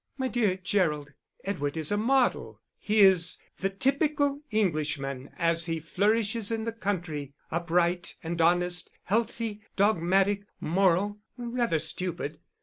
[0.17, 1.13] "My dear Gerald,
[1.45, 7.33] Edward is a model; he is the typical Englishman as he flourishes in the country,
[7.51, 12.39] upright and honest, healthy, dogmatic, moral rather stupid.